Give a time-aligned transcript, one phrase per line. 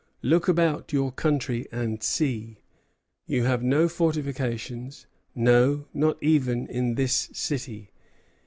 [0.23, 2.57] Look about your country and see:
[3.27, 7.91] you have no fortifications; no, not even in this city.